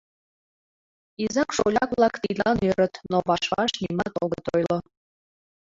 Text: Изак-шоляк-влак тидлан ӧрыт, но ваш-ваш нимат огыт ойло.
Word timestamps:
Изак-шоляк-влак 1.23 2.15
тидлан 2.23 2.57
ӧрыт, 2.69 2.93
но 3.11 3.17
ваш-ваш 3.27 3.71
нимат 3.81 4.13
огыт 4.23 4.45
ойло. 4.55 4.77